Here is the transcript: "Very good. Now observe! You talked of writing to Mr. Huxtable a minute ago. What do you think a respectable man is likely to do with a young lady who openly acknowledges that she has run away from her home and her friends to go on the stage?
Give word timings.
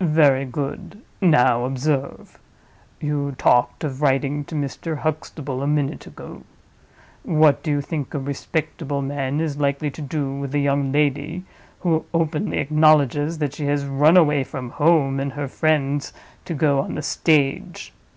"Very 0.00 0.44
good. 0.44 1.00
Now 1.20 1.64
observe! 1.64 2.40
You 3.00 3.36
talked 3.38 3.84
of 3.84 4.02
writing 4.02 4.44
to 4.46 4.56
Mr. 4.56 4.98
Huxtable 4.98 5.62
a 5.62 5.66
minute 5.68 6.08
ago. 6.08 6.42
What 7.22 7.62
do 7.62 7.70
you 7.70 7.80
think 7.80 8.12
a 8.12 8.18
respectable 8.18 9.00
man 9.00 9.40
is 9.40 9.58
likely 9.60 9.92
to 9.92 10.02
do 10.02 10.34
with 10.34 10.52
a 10.56 10.58
young 10.58 10.90
lady 10.90 11.44
who 11.82 12.04
openly 12.12 12.58
acknowledges 12.58 13.38
that 13.38 13.54
she 13.54 13.66
has 13.66 13.84
run 13.86 14.16
away 14.16 14.42
from 14.42 14.70
her 14.70 14.74
home 14.78 15.20
and 15.20 15.34
her 15.34 15.46
friends 15.46 16.12
to 16.46 16.54
go 16.54 16.80
on 16.80 16.96
the 16.96 17.02
stage? 17.02 17.92